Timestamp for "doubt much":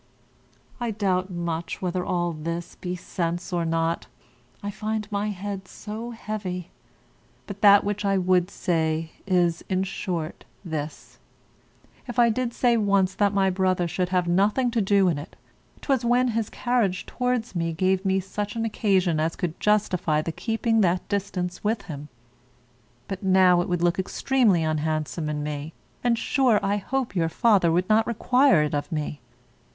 0.89-1.79